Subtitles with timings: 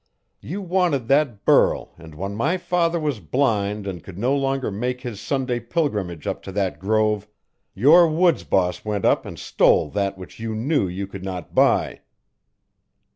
[0.41, 5.01] You wanted that burl and when my father was blind and could no longer make
[5.01, 7.27] his Sunday pilgrimage up to that grove,
[7.75, 12.01] your woods boss went up and stole that which you knew you could not buy."